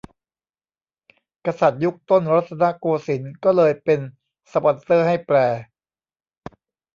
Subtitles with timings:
[1.45, 3.99] กษัตริย์ยุคต้นรัตนโกสินทร์ก็เลยเป็น
[4.51, 5.37] สปอนเซอร์ให้แปล